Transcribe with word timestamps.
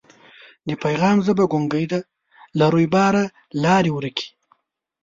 د 0.67 0.69
پیغام 0.83 1.17
ژبه 1.25 1.43
ګونګۍ 1.51 1.85
ده 1.91 1.99
له 2.59 2.65
رویباره 2.73 3.23
لاري 3.63 3.91
ورکي 3.93 4.27